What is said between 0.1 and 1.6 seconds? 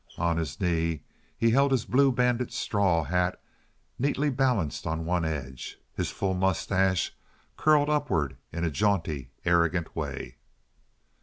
On his knee he